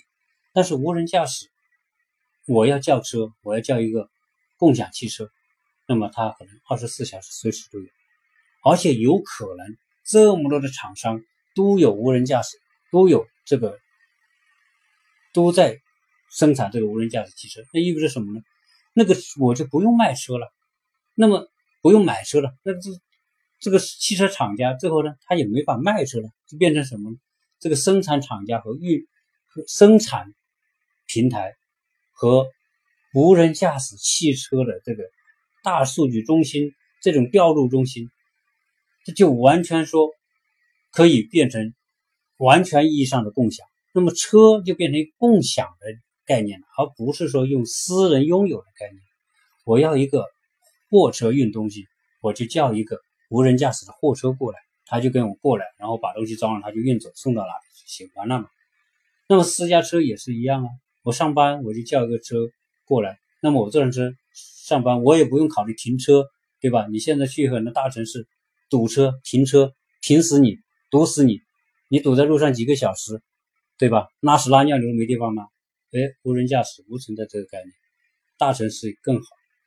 [0.53, 1.49] 但是无人驾驶，
[2.45, 4.11] 我要叫车，我要叫一个
[4.57, 5.27] 共享汽车，
[5.87, 7.87] 那么它可能二十四小时随时都有，
[8.63, 11.19] 而且有可能这么多的厂商
[11.55, 12.59] 都有无人驾驶，
[12.91, 13.79] 都有这个
[15.33, 15.79] 都在。
[16.33, 18.39] 生产这个无人驾驶汽车，那意味着什么呢？
[18.93, 20.49] 那个我就不用卖车了，
[21.13, 21.49] 那么
[21.81, 22.89] 不用买车了，那这
[23.61, 27.15] 这个汽车厂家最后呢，他也没法卖车了，就变成什么？
[27.59, 29.07] 这个生产厂家和运
[29.47, 30.33] 和生产
[31.05, 31.53] 平台
[32.11, 32.47] 和
[33.13, 35.03] 无人驾驶汽车的这个
[35.63, 38.09] 大数据中心这种调度中心，
[39.05, 40.09] 这就完全说
[40.91, 41.73] 可以变成
[42.37, 45.87] 完全意义上的共享，那么车就变成共享的。
[46.23, 49.01] 概念了而不是说用私人拥有的概念。
[49.65, 50.23] 我要一个
[50.89, 51.87] 货车运东西，
[52.21, 58.49] 我就叫一个无人驾驶的货车过来，他就跟我过来，然后把东西装了，他就运走，送到哪里去，完了嘛。
[59.29, 60.69] 那么私家车也是一样啊，
[61.01, 62.49] 我上班我就叫一个车
[62.83, 66.25] 过来，那么我这辆车上班我也不用考虑停车，
[66.59, 66.87] 对吧？
[66.91, 68.27] 你现在去很多大城市
[68.69, 70.57] 堵车停车停死你，
[70.89, 71.39] 堵死你，
[71.87, 73.21] 你堵在路上几个小时，
[73.77, 74.09] 对吧？
[74.19, 75.47] 拉屎拉尿你都没地方吗？
[75.93, 77.71] 哎，无人驾驶不存在这个概念，
[78.37, 79.23] 大城市更好。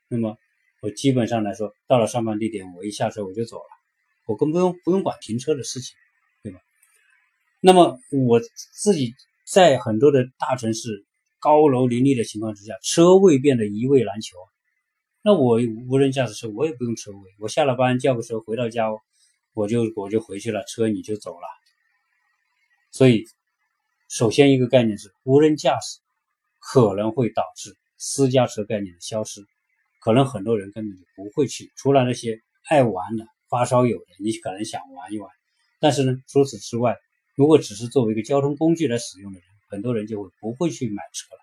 [0.08, 0.36] 那么
[0.84, 3.64] 我基本上来说，到了上班地点，我一下车我就走了，
[4.26, 5.96] 我更不用不用管停车的事情，
[6.42, 6.60] 对吧？
[7.60, 9.14] 那么我自己
[9.46, 11.06] 在很多的大城市
[11.40, 14.36] 高楼林立的情况之下，车位变得一位难求。
[15.22, 18.88] 那我无人驾驶车，我也不用车位，我下了班叫个车回到家，
[19.54, 21.46] 我就我就回去了，车你就走了。
[22.90, 23.24] 所以，
[24.08, 26.00] 首先一个概念是无人驾驶。
[26.66, 29.46] 可能会导致私家车概念的消失，
[30.04, 32.38] 可能很多人根本就不会去，除了那些
[32.68, 35.30] 爱玩的发烧友的，你可能想玩一玩。
[35.80, 36.98] 但是呢，除此之外，
[37.34, 41.40] 如果只是作为一个交通工具来使用的人，很多人就会不会去买车了，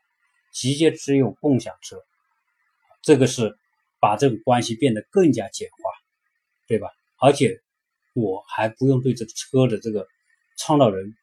[0.54, 1.98] 直接只有共享车。
[3.02, 3.58] 这个是
[4.00, 5.78] 把这个关系变得更加简化，
[6.68, 6.88] 对吧？
[7.18, 7.60] 而且
[8.14, 10.06] 我还不用对这个车的这个
[10.60, 11.16] 创造人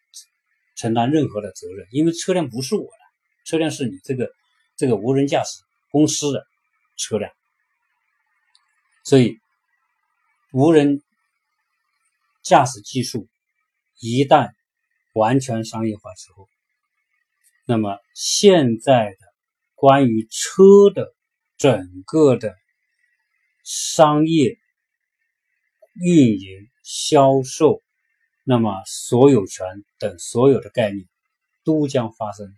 [0.76, 2.98] 承担任何的责任，因为车辆不是我的。
[3.44, 4.28] 车辆是你这个
[4.76, 6.44] 这个无人驾驶公司的
[6.98, 7.32] 车辆，
[9.04, 9.38] 所以
[10.52, 11.00] 无人
[12.42, 13.26] 驾驶技术
[13.98, 14.50] 一旦
[15.14, 16.48] 完全商业化之后，
[17.64, 19.18] 那么现在的
[19.74, 21.14] 关于车的
[21.56, 22.54] 整个的
[23.64, 24.58] 商业
[25.94, 27.82] 运营、销售，
[28.44, 29.66] 那么所有权
[29.98, 31.08] 等所有的概念
[31.64, 32.52] 都将发生。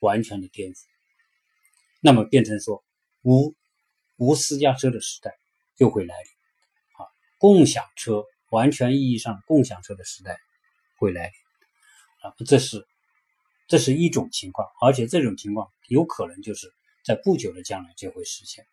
[0.00, 0.84] 完全的颠覆，
[2.00, 2.84] 那么变成说
[3.22, 3.54] 无
[4.16, 5.32] 无私家车的时代
[5.76, 6.26] 就会来临，
[6.96, 7.06] 啊，
[7.38, 10.38] 共享车完全意义上共享车的时代
[10.98, 11.32] 会来临，
[12.22, 12.86] 啊，这是
[13.66, 16.72] 这是一种情况，而且这种情况有可能就是
[17.04, 18.64] 在不久的将来就会实现。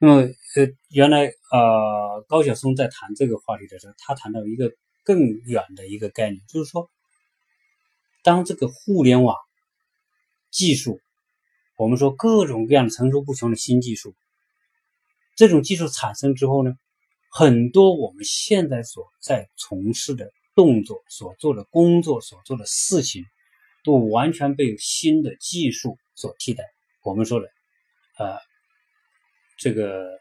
[0.00, 4.72] 那么，呃，原来呃高晓松在谈这个话题的时候，他谈到一个
[5.04, 6.90] 更远的一个概念，就是说，
[8.22, 9.36] 当这个互联网。
[10.50, 10.98] 技术，
[11.78, 14.16] 我们说各种各样层出不穷的新技术，
[15.36, 16.72] 这种技术产生之后呢，
[17.30, 23.24] 很多我们现在所在从事的动作、所做的工作、所做的事情，
[23.84, 26.64] 都完全被新的技术所替代。
[27.04, 27.48] 我们说的，
[28.18, 28.40] 呃，
[29.56, 30.18] 这个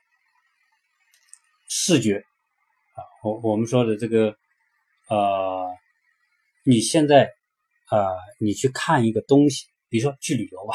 [1.67, 4.37] 视觉啊，我我们说的这个，
[5.09, 5.65] 呃，
[6.63, 7.33] 你现在
[7.85, 7.97] 啊，
[8.39, 9.65] 你去看一个东西。
[9.89, 10.73] 比如说去旅游吧，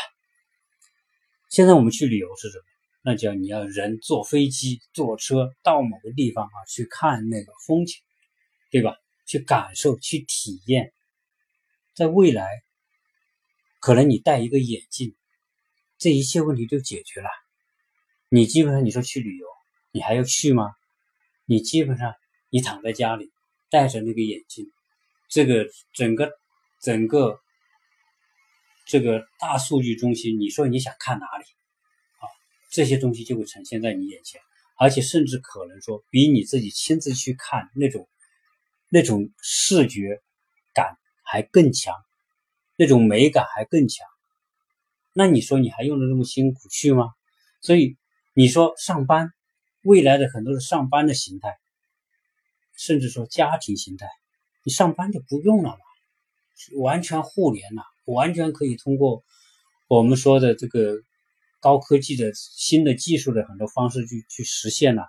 [1.52, 2.64] 现在我们去旅游是什么？
[3.02, 7.98] 那叫你要人坐飞机、坐车到某个地方啊，去看那个风景，
[8.70, 8.96] 对吧？
[9.26, 10.94] 去感受、去体验。
[11.94, 12.48] 在未来，
[13.80, 15.14] 可能你戴一个眼镜，
[15.98, 17.28] 这一切问题就解决了。
[18.30, 19.46] 你基本上你说去旅游，
[19.90, 20.70] 你还要去吗？
[21.44, 22.14] 你基本上
[22.48, 23.30] 你躺在家里，
[23.68, 24.72] 戴着那个眼镜，
[25.28, 26.32] 这个整个
[26.80, 27.41] 整个。
[28.86, 31.44] 这个大数据中心，你说你想看哪里
[32.18, 32.28] 啊？
[32.70, 34.40] 这些东西就会呈现在你眼前，
[34.76, 38.08] 而且甚至可能说比你自己亲自去看那种
[38.88, 40.20] 那种视觉
[40.74, 41.94] 感还更强，
[42.76, 44.06] 那种美感还更强。
[45.12, 47.10] 那你说你还用的那么辛苦去吗？
[47.60, 47.96] 所以
[48.34, 49.30] 你说上班，
[49.82, 51.56] 未来的很多的上班的形态，
[52.76, 54.08] 甚至说家庭形态，
[54.64, 55.78] 你上班就不用了嘛，
[56.80, 57.84] 完全互联了。
[58.04, 59.24] 完全可以通过
[59.88, 61.02] 我们说的这个
[61.60, 65.08] 高科技的新的技术的很多方式去去实现了，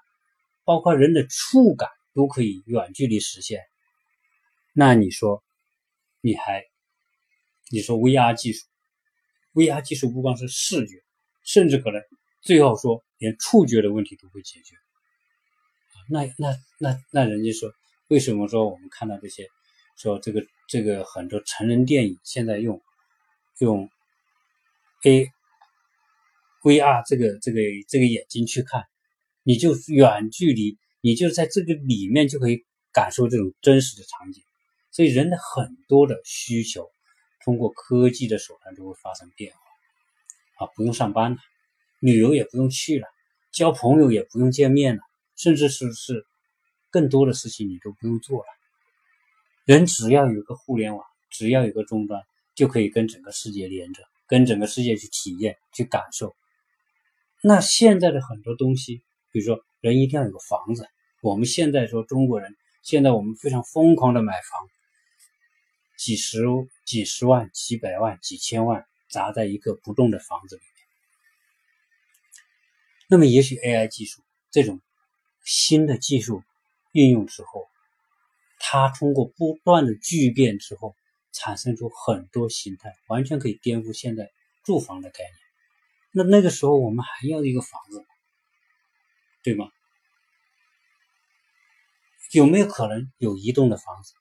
[0.63, 3.61] 包括人的触感都可以远距离实现。
[4.73, 5.43] 那你说，
[6.21, 6.63] 你还
[7.69, 8.65] 你说 VR 技术
[9.53, 11.03] ，VR 技术不光是视觉，
[11.43, 12.01] 甚至可能
[12.41, 14.75] 最后说连触觉的问题都会解决。
[16.09, 17.71] 那那那那人家说，
[18.07, 19.47] 为什么说我们看到这些？
[19.95, 22.81] 说这个这个很多成人电影现在用
[23.59, 23.89] 用
[25.05, 25.29] A
[26.63, 28.85] V R 这个这个这个眼睛去看，
[29.43, 34.41] 你就远距离，你就在这个里面就可以感受这种真实的场景。
[34.91, 36.89] 所以人的很多的需求，
[37.43, 41.37] 通过科技的手段就会发生变化啊，不用上班了，
[41.99, 43.07] 旅游也不用去了，
[43.51, 45.01] 交朋友也不用见面了，
[45.35, 46.25] 甚至是是
[46.89, 48.45] 更多的事情你都不用做了。
[49.65, 52.21] 人只要有个互联网，只要有个终端，
[52.53, 56.35] 就可以跟整个世界连着，跟整个世界去体验、去感受。
[57.41, 60.87] 那现在的很多东西，比如说，人一定要有个房子。
[61.21, 64.69] 我们现在说中国人，现在我们非常疯狂的买房，
[65.97, 66.43] 几十
[66.85, 70.69] 几十万、几百万、几千万砸在一个不动的房子里面。
[73.07, 74.21] 那么，也许 AI 技术
[74.51, 74.81] 这种
[75.45, 76.43] 新的技术
[76.91, 77.67] 运用之后，
[78.65, 80.95] 它通过不断的巨变之后，
[81.33, 84.31] 产生出很多形态，完全可以颠覆现在
[84.63, 85.35] 住房的概念。
[86.11, 88.05] 那那个时候，我们还要一个房子，
[89.43, 89.67] 对吗？
[92.31, 94.13] 有没有可能有移动的房子，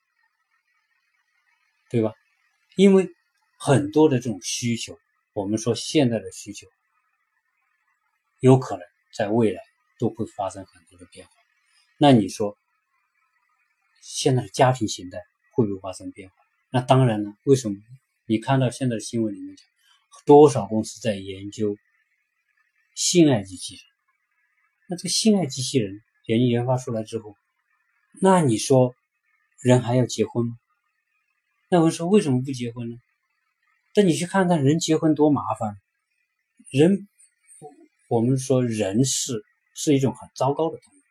[1.89, 2.13] 对吧？
[2.75, 3.07] 因为
[3.57, 4.99] 很多的这种需求，
[5.31, 6.67] 我们说现在的需求，
[8.41, 9.61] 有可能在未来
[9.99, 11.31] 都会发生很多的变化。
[11.97, 12.57] 那你说，
[14.03, 15.17] 现在的家庭形态
[15.53, 16.35] 会不会发生变化？
[16.69, 17.33] 那当然了。
[17.45, 17.77] 为什么？
[18.25, 19.65] 你看到现在的新闻里面讲，
[20.25, 21.77] 多少公司在研究
[22.95, 23.83] 性爱机器人？
[24.89, 27.35] 那这个性爱机器人研究研发出来之后，
[28.21, 28.93] 那你说，
[29.61, 30.57] 人还要结婚吗？
[31.69, 32.97] 那我说为什么不结婚呢？
[33.93, 35.77] 但你去看看人结婚多麻烦。
[36.69, 37.07] 人，
[38.09, 41.01] 我们说人是是一种很糟糕的东西。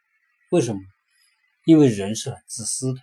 [0.50, 0.81] 为什么？
[1.64, 3.01] 因为人是很自私的，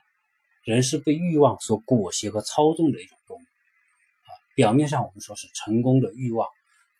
[0.63, 3.39] 人是被欲望所裹挟和操纵的一种动物。
[3.39, 6.47] 啊，表面上我们说是成功的欲望、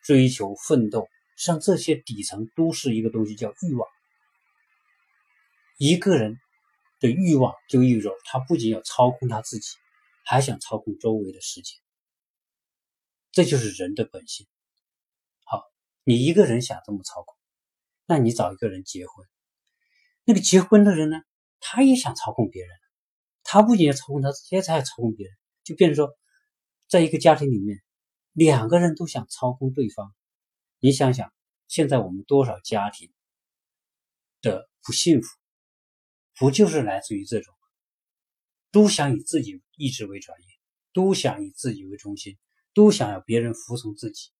[0.02, 3.88] 追求、奋斗，像这些底层都是一个东西叫欲望。
[5.78, 6.38] 一个人。
[7.02, 9.78] 的欲望就意味着他不仅要操控他自己，
[10.22, 11.72] 还想操控周围的世界。
[13.32, 14.46] 这就是人的本性。
[15.44, 15.62] 好，
[16.04, 17.34] 你一个人想这么操控，
[18.04, 19.26] 那你找一个人结婚。
[20.26, 21.22] 那个结婚的人呢，
[21.60, 22.76] 他也想操控别人，
[23.42, 26.16] 他不仅要操控他自己，还操控别人，就变成说，
[26.88, 27.78] 在一个家庭里面，
[28.32, 30.14] 两个人都想操控对方。
[30.78, 31.32] 你想想，
[31.68, 33.12] 现在我们多少家庭
[34.40, 35.28] 的不幸福？
[36.36, 37.54] 不就是来自于这种，
[38.72, 40.44] 都想以自己意志为转移，
[40.94, 42.38] 都想以自己为中心，
[42.72, 44.30] 都想要别人服从自己，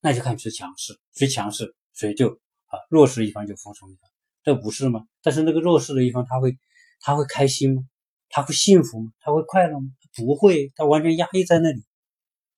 [0.00, 4.09] 那就看谁强势，谁强势谁就啊弱势一方就服从一方，
[4.42, 5.06] 这不是吗？
[5.22, 6.58] 但是那个弱势的一方他会
[7.00, 7.82] 他会开心吗？
[8.28, 9.12] 他会幸福吗？
[9.20, 9.90] 他会快乐吗？
[10.14, 11.82] 不会，他完全压抑在那里，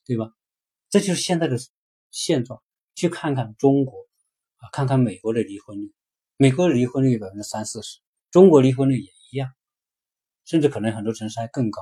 [0.07, 0.31] 对吧？
[0.91, 1.59] 这就是现在的
[2.11, 2.63] 现状。
[2.95, 4.07] 去看看中国
[4.59, 5.95] 啊，看看美国的离婚率，
[6.37, 8.01] 美国的离婚率百分之三四十。
[8.31, 9.51] 中国离婚率也一样，
[10.45, 11.81] 甚至可能很多城市还更高。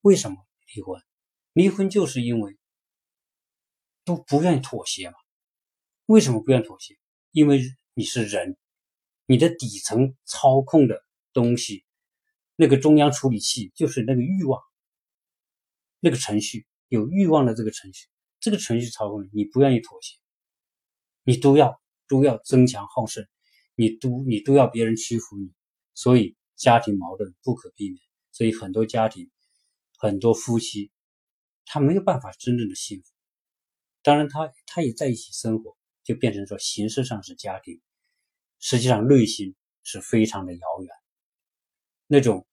[0.00, 0.36] 为什么
[0.74, 1.00] 离婚？
[1.52, 2.58] 离婚就是因为
[4.04, 5.14] 都不愿意妥协嘛。
[6.06, 6.96] 为什么不愿意妥协？
[7.30, 7.62] 因为
[7.94, 8.56] 你是人，
[9.30, 11.84] 你的底层操控的东西，
[12.56, 14.58] 那个中央处理器就是那个欲望，
[16.00, 18.08] 那个程序有欲望的这个程序，
[18.40, 20.16] 这个程序操控你，不愿意妥协，
[21.24, 23.28] 你都要都要争强好胜，
[23.74, 25.52] 你都你都要别人屈服你。
[25.92, 28.00] 所以家庭矛盾不可避免，
[28.32, 29.30] 所以很多家庭、
[29.98, 30.90] 很多夫妻，
[31.66, 33.12] 他没有办法真正的幸福。
[34.00, 37.82] 当然，他他也在一起生活，就变成说形式上是家庭，
[38.58, 40.90] 实际上内心是非常的遥远。
[42.06, 42.46] 那种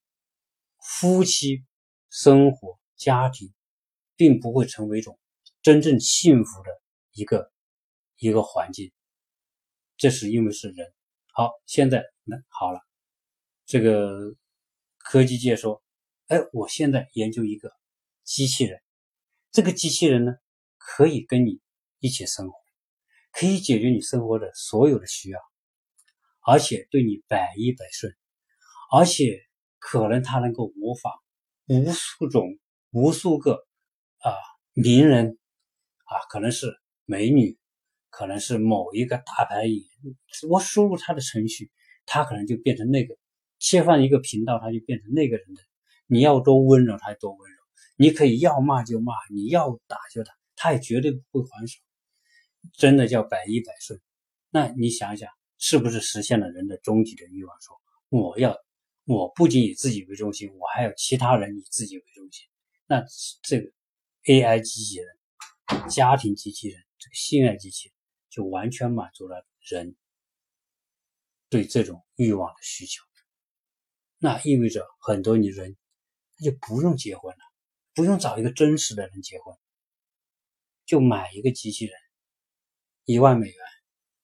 [0.78, 1.64] 夫妻
[2.10, 3.52] 生活、家庭，
[4.14, 5.18] 并不会成为一种
[5.62, 6.70] 真正幸福的
[7.12, 7.50] 一个
[8.18, 8.92] 一个环境。
[9.96, 10.92] 这是因为是人。
[11.32, 12.80] 好，现在那好了。
[13.64, 14.34] 这个
[14.98, 15.82] 科技界说
[16.28, 17.72] ：“哎，我现在研究一个
[18.22, 18.80] 机器人，
[19.50, 20.32] 这个机器人呢，
[20.78, 21.60] 可以跟你
[21.98, 22.54] 一起生活，
[23.32, 25.40] 可以解决你生活的所有的需要，
[26.46, 28.14] 而且对你百依百顺，
[28.92, 29.40] 而且
[29.78, 31.12] 可能他能够模仿
[31.66, 32.58] 无数种、
[32.90, 33.66] 无数个
[34.18, 34.32] 啊
[34.72, 35.38] 名人
[36.04, 37.58] 啊，可能是美女，
[38.10, 40.16] 可能是某一个大牌演员，
[40.48, 41.70] 我输入他的程序，
[42.06, 43.16] 他可能就变成那个。”
[43.58, 45.62] 切换一个频道，他就变成那个人的。
[46.06, 47.56] 你要多温柔，他多温柔。
[47.96, 51.80] 你可以要骂就骂，你要打就打，他也绝对不会还手。
[52.74, 53.98] 真的叫百依百顺。
[54.50, 57.60] 那你想想，是不是实现了人的终极的欲望？
[57.60, 58.56] 说我要，
[59.04, 62.46] 我不仅以自己为中心，我还有其他人以自己为中心。
[62.86, 63.04] 那
[63.42, 63.70] 这个
[64.24, 67.94] AI 机器人、家庭机器人、这个性爱机器人，
[68.28, 69.96] 就完全满足了人
[71.48, 73.02] 对这种欲望的需求。
[74.18, 75.76] 那意味着很多女人，
[76.36, 77.40] 她就不用结婚了，
[77.94, 79.56] 不用找一个真实的人结婚，
[80.84, 81.94] 就买一个机器人，
[83.04, 83.56] 一万美元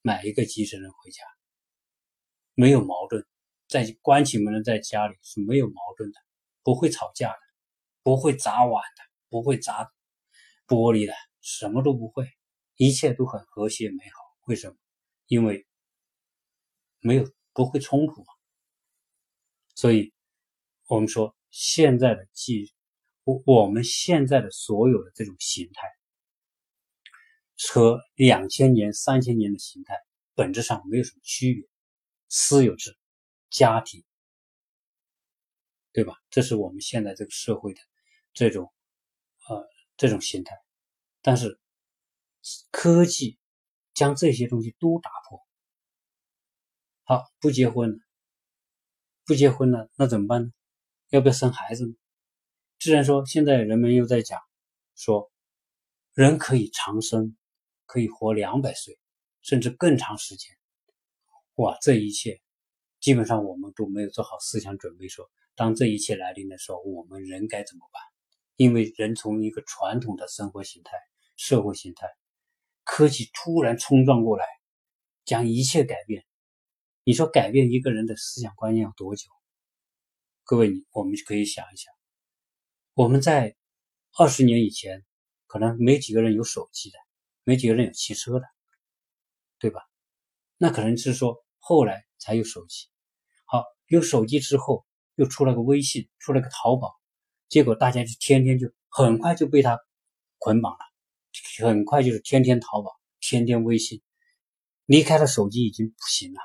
[0.03, 1.23] 买一个机器人回家，
[2.55, 3.25] 没有矛盾，
[3.69, 6.19] 在关起门来在家里是没有矛盾的，
[6.63, 7.39] 不会吵架的，
[8.03, 9.93] 不会砸碗的，不会砸
[10.67, 12.27] 玻璃的，什么都不会，
[12.75, 14.21] 一切都很和谐美好。
[14.47, 14.77] 为什么？
[15.29, 15.67] 因为
[16.99, 18.27] 没有不会冲突嘛。
[19.77, 20.13] 所以，
[20.87, 22.75] 我们说现在的技，
[23.23, 25.87] 我我们现在的所有的这种形态，
[27.73, 29.95] 和两千年、三千年的形态
[30.35, 31.69] 本质上没有什么区别。
[32.29, 32.97] 私有制、
[33.51, 34.03] 家庭，
[35.93, 36.15] 对吧？
[36.31, 37.81] 这是我们现在这个社会的
[38.33, 38.73] 这种
[39.49, 40.57] 呃这种形态。
[41.21, 41.61] 但是
[42.71, 43.39] 科技
[43.93, 45.41] 将这些东西都打破。
[47.05, 47.99] 好，不结婚了，
[49.27, 50.53] 不结婚了，那怎么办呢？
[51.11, 51.95] 要不要生孩子呢？
[52.79, 54.41] 既然说现在人们又在讲
[54.95, 55.31] 说
[56.15, 57.37] 人可以长生，
[57.93, 58.99] 可以活两百岁，
[59.43, 60.57] 甚至更长时间。
[61.57, 62.41] 哇，这一切
[63.01, 68.01] 基本上我们都没有做好思想准备，说当这一切来临的时候，我们人该怎么办？
[68.57, 70.97] 因为人从一个传统的生活形态、
[71.37, 72.07] 社会形态，
[72.83, 74.47] 科技突然冲撞过来，
[75.27, 76.25] 将一切改变。
[77.05, 79.29] 你说改变一个人的思想观念要多久？
[80.45, 81.93] 各位，你我们就可以想一想，
[82.95, 83.55] 我们在
[84.17, 85.05] 二十年以前，
[85.47, 86.97] 可能没几个人有手机的，
[87.45, 88.47] 没几个人有汽车的，
[89.59, 89.81] 对吧？
[90.57, 92.89] 那可能是说后来才有手机，
[93.45, 94.87] 好，有手机之后
[95.17, 96.95] 又出了个微信，出了个淘宝，
[97.49, 99.79] 结果大家就天天就很快就被他
[100.39, 100.79] 捆绑了，
[101.65, 102.91] 很快就是天天淘宝，
[103.21, 104.03] 天天微信，
[104.87, 106.41] 离开了手机已经不行了。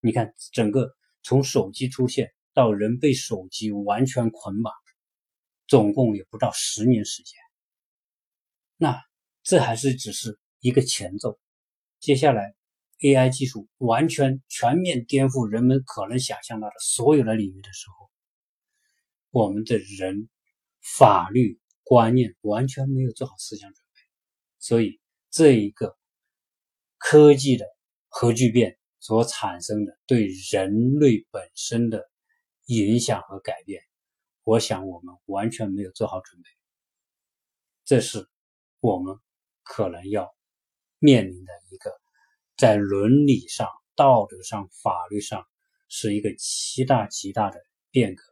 [0.00, 4.72] 你看，整个从手机出现到人被手机完全捆绑，
[5.66, 7.36] 总共也不到十年时间。
[8.76, 9.02] 那
[9.46, 11.38] 这还是只是一个前奏，
[12.00, 12.56] 接下来。
[13.00, 18.10] AI 技术完全全面颠覆人们可能想象到的所有的领域的时候，
[19.30, 20.30] 我们的人
[20.80, 24.00] 法律观念完全没有做好思想准备，
[24.58, 24.98] 所以
[25.30, 25.94] 这一个
[26.96, 27.66] 科技的
[28.08, 32.10] 核聚变所产生的对人类本身的
[32.64, 33.82] 影响和改变，
[34.42, 36.48] 我想我们完全没有做好准备，
[37.84, 38.26] 这是
[38.80, 39.18] 我们
[39.66, 40.34] 可能要
[40.98, 41.90] 面临的一个。
[42.56, 45.46] 在伦理上、道德上、法律上，
[45.88, 47.60] 是一个极大极大的
[47.90, 48.24] 变革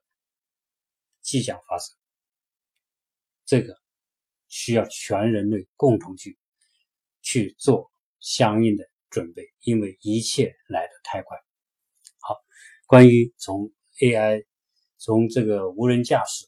[1.21, 1.95] 即将发生。
[3.45, 3.77] 这个
[4.49, 6.39] 需要全人类共同去
[7.21, 11.37] 去做相应的准备，因为一切来得太快。
[12.21, 12.37] 好，
[12.87, 14.47] 关于从 AI
[14.97, 16.47] 从这个无人驾驶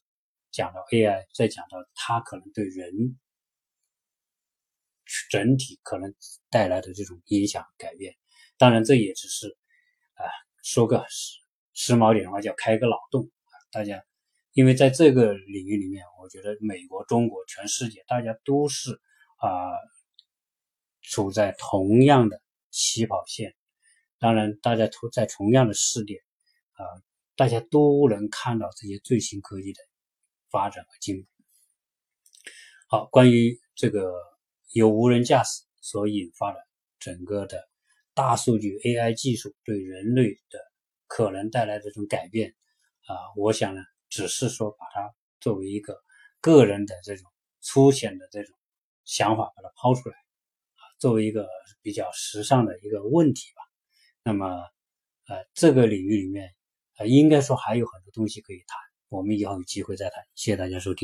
[0.50, 3.18] 讲到 AI，再讲到它可能对人。
[5.30, 6.12] 整体可能
[6.50, 8.16] 带来的这种影响改变，
[8.58, 9.46] 当然这也只是
[10.14, 10.26] 啊
[10.64, 11.38] 说个时
[11.74, 14.04] 时髦点的话叫开个脑洞啊，大家
[14.52, 19.00] 因为在这个领域里面，我觉得美国、中国、全世界大家都是
[19.38, 19.70] 啊
[21.02, 23.54] 处在同样的起跑线，
[24.18, 26.20] 当然大家同在同样的试点
[26.72, 26.82] 啊，
[27.36, 29.80] 大家都能看到这些最新科技的
[30.50, 31.28] 发展和进步。
[32.88, 34.35] 好，关于这个。
[34.72, 36.58] 由无人驾驶所引发的
[36.98, 37.68] 整个的
[38.14, 40.58] 大数据 AI 技术对人类的
[41.06, 42.54] 可能带来的这种改变
[43.06, 46.02] 啊，我想呢，只是说把它作为一个
[46.40, 48.54] 个人的这种粗浅的这种
[49.04, 51.48] 想法把它抛出来啊，作为一个
[51.82, 53.62] 比较时尚的一个问题吧。
[54.22, 54.46] 那么
[55.28, 56.54] 呃，这个领域里面
[56.98, 60.24] 呃，应该说还有很多东西可以谈，我们以后有机会再谈。
[60.34, 60.94] 谢谢大家收听。